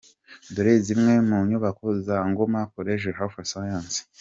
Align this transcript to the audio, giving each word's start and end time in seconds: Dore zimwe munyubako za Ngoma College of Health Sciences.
Dore 0.53 0.73
zimwe 0.85 1.13
munyubako 1.27 1.85
za 2.05 2.17
Ngoma 2.29 2.61
College 2.73 3.07
of 3.11 3.15
Health 3.17 3.37
Sciences. 3.51 3.97